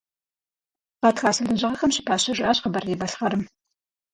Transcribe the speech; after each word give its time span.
Гъатхасэ 1.01 1.43
лэжьыгъэхэм 1.47 1.91
щыпащэжащ 1.95 2.57
Къэбэрдей-Балъкъэрым. 2.61 3.43